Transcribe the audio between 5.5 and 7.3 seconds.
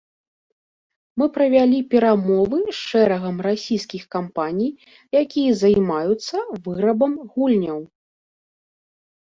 займаюцца вырабам